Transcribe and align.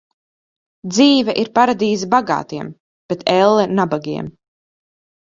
Dzīve 0.93 1.35
ir 1.43 1.53
paradīze 1.59 2.11
bagātiem, 2.15 2.75
bet 3.15 3.25
elle 3.39 3.71
nabagiem. 3.79 4.37